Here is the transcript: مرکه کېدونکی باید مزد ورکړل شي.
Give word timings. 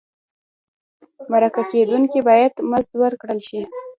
مرکه 1.31 1.63
کېدونکی 1.71 2.19
باید 2.27 2.53
مزد 2.69 2.93
ورکړل 3.01 3.39
شي. 3.47 3.61